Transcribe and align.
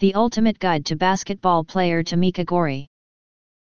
The 0.00 0.14
Ultimate 0.14 0.58
Guide 0.58 0.86
to 0.86 0.96
Basketball 0.96 1.62
Player 1.62 2.02
Tamica 2.02 2.42
Goree. 2.42 2.86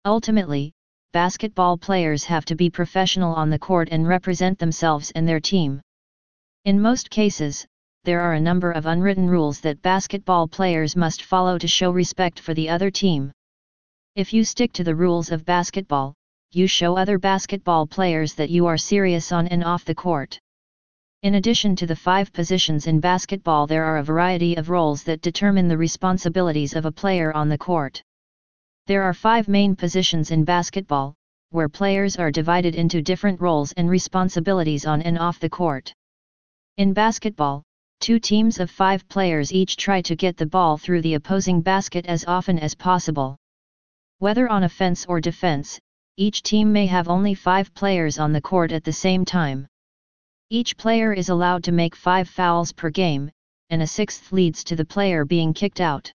Ultimately, 0.03 0.73
basketball 1.13 1.77
players 1.77 2.25
have 2.25 2.43
to 2.43 2.57
be 2.57 2.69
professional 2.69 3.33
on 3.33 3.49
the 3.49 3.57
court 3.57 3.87
and 3.89 4.05
represent 4.05 4.59
themselves 4.59 5.11
and 5.11 5.25
their 5.25 5.39
team. 5.39 5.79
In 6.65 6.81
most 6.81 7.09
cases, 7.09 7.65
there 8.03 8.19
are 8.19 8.33
a 8.33 8.41
number 8.41 8.73
of 8.73 8.85
unwritten 8.85 9.29
rules 9.29 9.61
that 9.61 9.81
basketball 9.81 10.45
players 10.45 10.97
must 10.97 11.23
follow 11.23 11.57
to 11.57 11.69
show 11.69 11.91
respect 11.91 12.41
for 12.41 12.53
the 12.53 12.67
other 12.67 12.91
team. 12.91 13.31
If 14.17 14.33
you 14.33 14.43
stick 14.43 14.73
to 14.73 14.83
the 14.83 14.93
rules 14.93 15.31
of 15.31 15.45
basketball, 15.45 16.15
you 16.51 16.67
show 16.67 16.97
other 16.97 17.17
basketball 17.17 17.87
players 17.87 18.33
that 18.33 18.49
you 18.49 18.65
are 18.65 18.77
serious 18.77 19.31
on 19.31 19.47
and 19.47 19.63
off 19.63 19.85
the 19.85 19.95
court. 19.95 20.37
In 21.25 21.33
addition 21.33 21.75
to 21.77 21.87
the 21.87 21.95
five 21.95 22.31
positions 22.31 22.85
in 22.85 22.99
basketball, 22.99 23.65
there 23.65 23.83
are 23.83 23.97
a 23.97 24.03
variety 24.03 24.53
of 24.57 24.69
roles 24.69 25.01
that 25.05 25.23
determine 25.23 25.67
the 25.67 25.75
responsibilities 25.75 26.75
of 26.75 26.85
a 26.85 26.91
player 26.91 27.35
on 27.35 27.49
the 27.49 27.57
court. 27.57 27.99
There 28.85 29.01
are 29.01 29.11
five 29.11 29.47
main 29.47 29.75
positions 29.75 30.29
in 30.29 30.43
basketball, 30.43 31.15
where 31.49 31.67
players 31.67 32.17
are 32.17 32.29
divided 32.29 32.75
into 32.75 33.01
different 33.01 33.41
roles 33.41 33.71
and 33.71 33.89
responsibilities 33.89 34.85
on 34.85 35.01
and 35.01 35.17
off 35.17 35.39
the 35.39 35.49
court. 35.49 35.91
In 36.77 36.93
basketball, 36.93 37.63
two 38.01 38.19
teams 38.19 38.59
of 38.59 38.69
five 38.69 39.09
players 39.09 39.51
each 39.51 39.77
try 39.77 40.01
to 40.03 40.15
get 40.15 40.37
the 40.37 40.45
ball 40.45 40.77
through 40.77 41.01
the 41.01 41.15
opposing 41.15 41.59
basket 41.59 42.05
as 42.05 42.23
often 42.25 42.59
as 42.59 42.75
possible. 42.75 43.35
Whether 44.19 44.47
on 44.47 44.61
offense 44.61 45.07
or 45.07 45.19
defense, 45.19 45.79
each 46.17 46.43
team 46.43 46.71
may 46.71 46.85
have 46.85 47.07
only 47.07 47.33
five 47.33 47.73
players 47.73 48.19
on 48.19 48.31
the 48.31 48.41
court 48.41 48.71
at 48.71 48.83
the 48.83 48.93
same 48.93 49.25
time. 49.25 49.65
Each 50.51 50.77
player 50.77 51.11
is 51.11 51.29
allowed 51.29 51.63
to 51.63 51.71
make 51.71 51.95
five 51.95 52.29
fouls 52.29 52.71
per 52.71 52.91
game, 52.91 53.31
and 53.71 53.81
a 53.81 53.87
sixth 53.87 54.31
leads 54.31 54.63
to 54.65 54.75
the 54.75 54.85
player 54.85 55.25
being 55.25 55.55
kicked 55.55 55.81
out. 55.81 56.11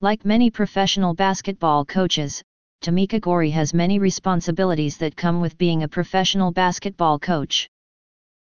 Like 0.00 0.24
many 0.24 0.52
professional 0.52 1.14
basketball 1.14 1.84
coaches, 1.84 2.44
Tamica 2.80 3.18
Goree 3.18 3.50
has 3.50 3.74
many 3.74 3.98
responsibilities 3.98 4.98
that 4.98 5.16
come 5.16 5.40
with 5.40 5.58
being 5.58 5.82
a 5.82 5.88
professional 5.88 6.52
basketball 6.52 7.18
coach. 7.18 7.68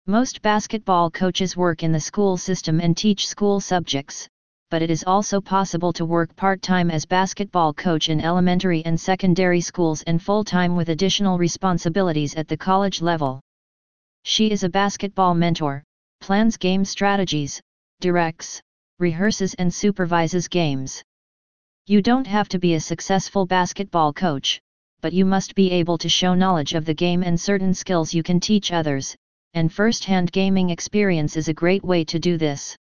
Most 0.08 0.42
basketball 0.42 1.12
coaches 1.12 1.56
work 1.56 1.84
in 1.84 1.92
the 1.92 2.00
school 2.00 2.36
system 2.36 2.80
and 2.80 2.98
teach 2.98 3.28
school 3.28 3.60
subjects, 3.60 4.28
but 4.72 4.82
it 4.82 4.90
is 4.90 5.04
also 5.06 5.40
possible 5.40 5.94
to 5.94 6.04
work 6.04 6.36
part-time 6.36 6.90
as 6.90 7.06
basketball 7.06 7.76
coach 7.76 8.10
in 8.10 8.22
elementary 8.22 8.84
and 8.86 9.00
secondary 9.00 9.62
schools 9.62 10.02
and 10.08 10.20
full-time 10.20 10.76
with 10.76 10.90
additional 10.90 11.38
responsibilities 11.38 12.34
at 12.34 12.48
the 12.48 12.58
college 12.58 13.04
level. 13.04 13.40
She 14.28 14.50
is 14.50 14.64
a 14.64 14.70
basketball 14.70 15.36
mentor, 15.36 15.84
plans 16.20 16.58
game 16.58 16.84
strategies, 16.84 17.62
directs, 18.02 18.60
rehearses 19.00 19.54
and 19.60 19.72
supervises 19.72 20.48
games. 20.48 21.04
You 21.86 22.02
don't 22.02 22.26
have 22.26 22.50
to 22.50 22.58
be 22.58 22.74
a 22.74 22.80
successful 22.80 23.46
basketball 23.46 24.14
coach, 24.14 24.60
but 25.02 25.14
you 25.14 25.26
must 25.26 25.54
be 25.54 25.70
able 25.70 26.00
to 26.00 26.10
show 26.10 26.34
knowledge 26.34 26.74
of 26.74 26.86
the 26.86 26.94
game 26.96 27.22
and 27.22 27.40
certain 27.40 27.72
skills 27.72 28.16
you 28.16 28.24
can 28.24 28.40
teach 28.40 28.72
others, 28.72 29.16
and 29.54 29.72
first-hand 29.72 30.32
gaming 30.32 30.72
experience 30.72 31.38
is 31.38 31.48
a 31.48 31.54
great 31.54 31.84
way 31.84 32.04
to 32.06 32.18
do 32.18 32.36
this. 32.36 32.76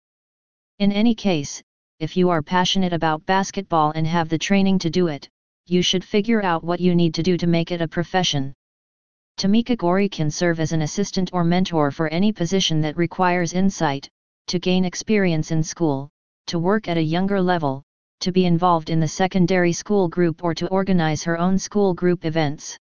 In 0.78 0.92
any 0.92 1.14
case, 1.14 1.62
if 2.00 2.16
you 2.16 2.30
are 2.30 2.40
passionate 2.40 2.94
about 2.94 3.26
basketball 3.26 3.90
and 3.90 4.06
have 4.06 4.30
the 4.30 4.38
training 4.38 4.78
to 4.78 4.88
do 4.88 5.08
it, 5.08 5.28
you 5.66 5.82
should 5.82 6.04
figure 6.04 6.42
out 6.42 6.64
what 6.64 6.80
you 6.80 6.94
need 6.94 7.12
to 7.14 7.22
do 7.22 7.36
to 7.36 7.46
make 7.46 7.70
it 7.70 7.82
a 7.82 7.86
profession. 7.86 8.54
Tamica 9.36 9.76
Goree 9.76 10.10
can 10.10 10.30
serve 10.30 10.60
as 10.60 10.72
an 10.72 10.82
assistant 10.82 11.30
or 11.32 11.44
mentor 11.44 11.90
for 11.90 12.08
any 12.08 12.32
position 12.32 12.80
that 12.82 12.96
requires 12.96 13.52
insight, 13.52 14.08
to 14.46 14.58
gain 14.58 14.84
experience 14.84 15.50
in 15.50 15.62
school, 15.62 16.08
to 16.46 16.58
work 16.58 16.88
at 16.88 16.96
a 16.96 17.02
younger 17.02 17.42
level, 17.42 17.82
to 18.20 18.30
be 18.30 18.46
involved 18.46 18.90
in 18.90 19.00
the 19.00 19.08
secondary 19.08 19.72
school 19.72 20.08
group 20.08 20.44
or 20.44 20.54
to 20.54 20.68
organize 20.68 21.24
her 21.24 21.38
own 21.38 21.58
school 21.58 21.94
group 21.94 22.24
events. 22.24 22.78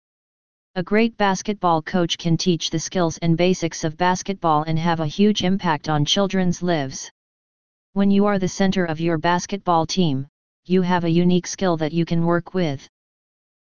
A 0.75 0.83
great 0.83 1.17
basketball 1.17 1.83
coach 1.83 2.19
can 2.19 2.37
teach 2.37 2.71
the 2.71 2.79
skills 2.79 3.19
and 3.19 3.37
basics 3.37 3.85
of 3.85 3.97
basketball 3.97 4.63
and 4.63 4.79
have 4.79 5.01
a 5.01 5.07
huge 5.07 5.45
impact 5.45 5.89
on 5.89 6.05
children's 6.05 6.63
lives. 6.63 7.11
When 7.93 8.11
you 8.11 8.27
are 8.27 8.39
the 8.39 8.49
center 8.49 8.85
of 8.85 9.01
your 9.01 9.19
basketball 9.19 9.87
team, 9.87 10.27
you 10.65 10.83
have 10.83 11.05
a 11.05 11.11
unique 11.11 11.47
skill 11.47 11.77
that 11.77 11.93
you 11.93 12.05
can 12.05 12.25
work 12.25 12.55
with. 12.55 12.89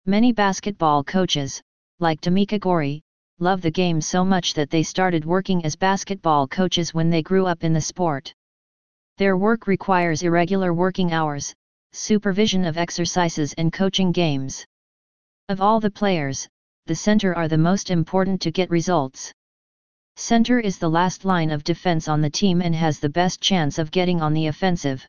Many 0.05 0.31
basketball 0.31 1.03
coaches, 1.03 1.61
like 2.01 2.19
Tamica 2.19 2.59
Goree, 2.59 3.01
love 3.39 3.61
the 3.61 3.69
game 3.69 4.01
so 4.01 4.25
much 4.25 4.55
that 4.55 4.69
they 4.69 4.83
started 4.83 5.23
working 5.23 5.63
as 5.63 5.75
basketball 5.75 6.47
coaches 6.47 6.93
when 6.93 7.09
they 7.09 7.21
grew 7.21 7.45
up 7.45 7.63
in 7.63 7.73
the 7.73 7.81
sport. 7.81 8.33
Their 9.17 9.37
work 9.37 9.67
requires 9.67 10.23
irregular 10.23 10.73
working 10.73 11.13
hours, 11.13 11.53
supervision 11.93 12.65
of 12.65 12.77
exercises 12.77 13.53
and 13.53 13.71
coaching 13.71 14.11
games. 14.11 14.65
Of 15.49 15.61
all 15.61 15.79
the 15.79 15.91
players, 15.91 16.47
the 16.87 16.95
center 16.95 17.35
are 17.35 17.47
the 17.47 17.57
most 17.57 17.91
important 17.91 18.41
to 18.41 18.51
get 18.51 18.69
results. 18.69 19.31
Center 20.15 20.59
is 20.59 20.77
the 20.77 20.89
last 20.89 21.23
line 21.23 21.51
of 21.51 21.63
defense 21.63 22.07
on 22.07 22.21
the 22.21 22.29
team 22.29 22.61
and 22.61 22.73
has 22.73 22.99
the 22.99 23.09
best 23.09 23.41
chance 23.41 23.77
of 23.77 23.91
getting 23.91 24.21
on 24.21 24.33
the 24.33 24.47
offensive. 24.47 25.05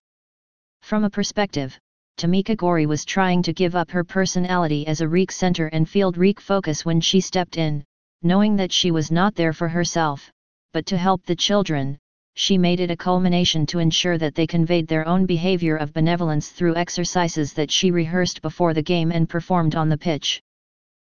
From 0.82 1.04
a 1.04 1.10
perspective, 1.10 1.78
Tamica 2.16 2.56
Goree 2.56 2.86
was 2.86 3.04
trying 3.04 3.42
to 3.42 3.52
give 3.52 3.74
up 3.74 3.90
her 3.90 4.04
personality 4.04 4.86
as 4.86 5.00
a 5.00 5.08
Reek 5.08 5.32
center 5.32 5.66
and 5.68 5.88
field 5.88 6.16
Reek 6.16 6.40
focus 6.40 6.84
when 6.84 7.00
she 7.00 7.20
stepped 7.20 7.56
in, 7.56 7.84
knowing 8.22 8.56
that 8.56 8.70
she 8.70 8.90
was 8.90 9.10
not 9.10 9.34
there 9.34 9.52
for 9.52 9.68
herself, 9.68 10.30
but 10.72 10.86
to 10.86 10.96
help 10.96 11.24
the 11.24 11.34
children, 11.34 11.98
she 12.34 12.56
made 12.56 12.80
it 12.80 12.90
a 12.90 12.96
culmination 12.96 13.66
to 13.66 13.78
ensure 13.78 14.16
that 14.18 14.34
they 14.34 14.46
conveyed 14.46 14.86
their 14.86 15.06
own 15.06 15.26
behavior 15.26 15.76
of 15.76 15.92
benevolence 15.92 16.48
through 16.48 16.76
exercises 16.76 17.52
that 17.52 17.70
she 17.70 17.90
rehearsed 17.90 18.40
before 18.40 18.72
the 18.72 18.82
game 18.82 19.10
and 19.12 19.28
performed 19.28 19.74
on 19.74 19.88
the 19.88 19.98
pitch. 19.98 20.40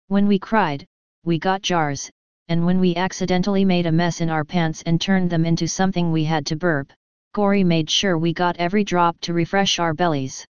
When 0.09 0.27
we 0.27 0.37
cried, 0.37 0.85
we 1.23 1.39
got 1.39 1.61
jars, 1.61 2.11
and 2.49 2.65
when 2.65 2.79
we 2.79 2.95
accidentally 2.95 3.65
made 3.65 3.85
a 3.85 3.91
mess 3.91 4.21
in 4.21 4.29
our 4.29 4.43
pants 4.43 4.83
and 4.85 5.01
turned 5.01 5.29
them 5.29 5.45
into 5.45 5.67
something 5.67 6.11
we 6.11 6.23
had 6.25 6.45
to 6.47 6.55
burp, 6.55 6.91
Goree 7.33 7.65
made 7.65 7.89
sure 7.89 8.17
we 8.17 8.33
got 8.33 8.57
every 8.57 8.83
drop 8.83 9.19
to 9.21 9.33
refresh 9.33 9.79
our 9.79 9.93
bellies. 9.93 10.45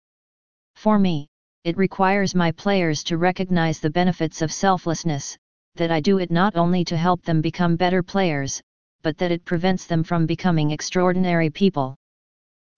For 0.84 1.00
me, 1.00 1.30
it 1.64 1.78
requires 1.78 2.36
my 2.36 2.52
players 2.52 3.06
to 3.06 3.18
recognize 3.18 3.80
the 3.80 3.90
benefits 3.90 4.42
of 4.42 4.52
selflessness, 4.52 5.38
that 5.76 5.92
I 5.92 6.02
do 6.02 6.18
it 6.18 6.30
not 6.30 6.58
only 6.58 6.84
to 6.84 6.98
help 6.98 7.24
them 7.24 7.40
become 7.40 7.78
better 7.78 8.04
players, 8.04 8.62
but 9.02 9.18
that 9.20 9.32
it 9.32 9.46
prevents 9.46 9.88
them 9.88 10.04
from 10.04 10.26
becoming 10.26 10.72
extraordinary 10.72 11.50
people. 11.50 11.96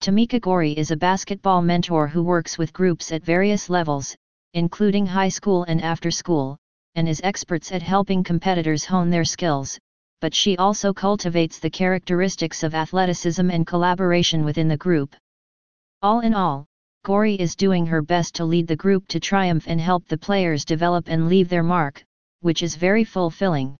Tamica 0.02 0.40
Goree 0.40 0.78
is 0.78 0.92
a 0.92 0.96
basketball 0.96 1.64
mentor 1.64 2.08
who 2.08 2.22
works 2.22 2.60
with 2.60 2.74
groups 2.74 3.12
at 3.12 3.26
various 3.26 3.72
levels, 3.72 4.16
including 4.54 5.08
high 5.08 5.30
school 5.30 5.64
and 5.64 5.82
after 5.82 6.12
school, 6.12 6.60
and 6.94 7.10
is 7.10 7.22
experts 7.24 7.72
at 7.72 7.82
helping 7.82 8.24
competitors 8.24 8.86
hone 8.86 9.10
their 9.10 9.26
skills, 9.26 9.80
but 10.22 10.36
she 10.36 10.56
also 10.58 10.94
cultivates 10.94 11.58
the 11.58 11.72
characteristics 11.72 12.62
of 12.62 12.76
athleticism 12.76 13.50
and 13.50 13.66
collaboration 13.66 14.46
within 14.46 14.68
the 14.68 14.78
group. 14.78 15.16
All 16.04 16.20
in 16.20 16.36
all, 16.36 16.68
Goree 17.06 17.38
is 17.38 17.56
doing 17.56 17.86
her 17.86 18.02
best 18.02 18.34
to 18.34 18.46
lead 18.46 18.66
the 18.66 18.76
group 18.76 19.08
to 19.10 19.20
triumph 19.20 19.66
and 19.68 19.80
help 19.80 20.08
the 20.08 20.18
players 20.18 20.66
develop 20.66 21.08
and 21.08 21.30
leave 21.30 21.50
their 21.50 21.62
mark, 21.62 22.04
which 22.40 22.64
is 22.64 22.76
very 22.76 23.04
fulfilling. 23.04 23.76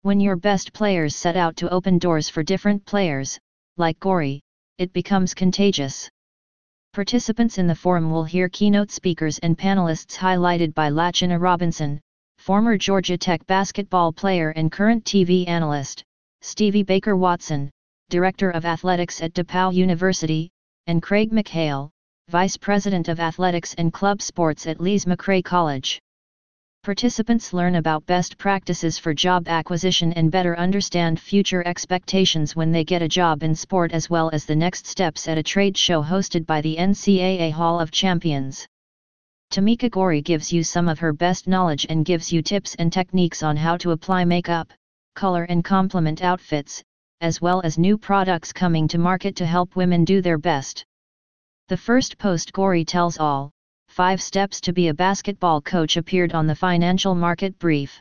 When 0.00 0.18
your 0.18 0.36
best 0.36 0.72
players 0.72 1.14
set 1.14 1.36
out 1.36 1.56
to 1.56 1.68
open 1.68 1.98
doors 1.98 2.30
for 2.30 2.42
different 2.42 2.86
players, 2.86 3.38
like 3.76 4.00
Goree, 4.00 4.40
it 4.78 4.94
becomes 4.94 5.34
contagious. 5.34 6.08
Participants 6.94 7.58
in 7.58 7.66
the 7.66 7.74
forum 7.74 8.10
will 8.10 8.24
hear 8.24 8.48
keynote 8.48 8.90
speakers 8.90 9.38
and 9.40 9.58
panelists 9.58 10.16
highlighted 10.16 10.72
by 10.72 10.88
Lachina 10.88 11.38
Robinson, 11.38 12.00
former 12.38 12.78
Georgia 12.78 13.18
Tech 13.18 13.46
basketball 13.46 14.10
player 14.10 14.54
and 14.56 14.72
current 14.72 15.04
TV 15.04 15.46
analyst, 15.46 16.02
Stevie 16.40 16.82
Baker 16.82 17.14
Watson, 17.14 17.70
Director 18.08 18.48
of 18.48 18.64
Athletics 18.64 19.20
at 19.20 19.34
DePauw 19.34 19.74
University, 19.74 20.48
and 20.86 21.02
Craig 21.02 21.30
McHale, 21.30 21.90
Vice 22.30 22.58
President 22.58 23.08
of 23.08 23.20
Athletics 23.20 23.72
and 23.78 23.90
Club 23.90 24.20
Sports 24.20 24.66
at 24.66 24.82
Lees-McRae 24.82 25.42
College. 25.42 25.98
Participants 26.84 27.54
learn 27.54 27.76
about 27.76 28.04
best 28.04 28.36
practices 28.36 28.98
for 28.98 29.14
job 29.14 29.48
acquisition 29.48 30.12
and 30.12 30.30
better 30.30 30.54
understand 30.58 31.18
future 31.18 31.66
expectations 31.66 32.54
when 32.54 32.70
they 32.70 32.84
get 32.84 33.00
a 33.00 33.08
job 33.08 33.42
in 33.42 33.54
sport 33.54 33.92
as 33.92 34.10
well 34.10 34.28
as 34.34 34.44
the 34.44 34.54
next 34.54 34.86
steps 34.86 35.26
at 35.26 35.38
a 35.38 35.42
trade 35.42 35.74
show 35.74 36.02
hosted 36.02 36.44
by 36.44 36.60
the 36.60 36.76
NCAA 36.76 37.50
Hall 37.50 37.80
of 37.80 37.90
Champions. 37.90 38.66
Tamica 39.50 39.88
Goree 39.88 40.22
gives 40.22 40.52
you 40.52 40.62
some 40.62 40.86
of 40.86 40.98
her 40.98 41.14
best 41.14 41.48
knowledge 41.48 41.86
and 41.88 42.04
gives 42.04 42.30
you 42.30 42.42
tips 42.42 42.74
and 42.74 42.92
techniques 42.92 43.42
on 43.42 43.56
how 43.56 43.78
to 43.78 43.92
apply 43.92 44.26
makeup, 44.26 44.70
color 45.14 45.44
and 45.44 45.64
complement 45.64 46.20
outfits, 46.22 46.82
as 47.22 47.40
well 47.40 47.62
as 47.62 47.78
new 47.78 47.96
products 47.96 48.52
coming 48.52 48.86
to 48.86 48.98
market 48.98 49.34
to 49.36 49.46
help 49.46 49.76
women 49.76 50.04
do 50.04 50.20
their 50.20 50.36
best. 50.36 50.84
The 51.68 51.76
first 51.76 52.16
post 52.16 52.54
Goree 52.54 52.86
tells 52.86 53.18
all, 53.18 53.50
5 53.88 54.22
Steps 54.22 54.58
to 54.62 54.72
be 54.72 54.88
a 54.88 54.94
Basketball 54.94 55.60
Coach 55.60 55.98
appeared 55.98 56.32
on 56.32 56.46
the 56.46 56.54
Financial 56.54 57.14
Market 57.14 57.58
Brief. 57.58 58.00